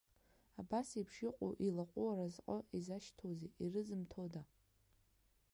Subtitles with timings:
[0.59, 4.41] Абасеиԥш иҟоу илаҟәу аразҟы, изашьҭоузеи, ирызымҭода?